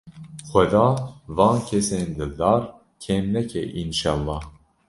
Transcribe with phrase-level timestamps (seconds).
[0.49, 0.85] Xweda
[1.37, 2.61] van kesên dildar
[3.03, 4.43] kêm neke înşellah.